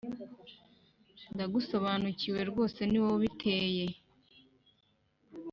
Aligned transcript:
ndagusobanukiwe 1.33 2.39
rwose 2.49 2.79
niwowe 2.89 3.15
ubiteye. 3.17 3.85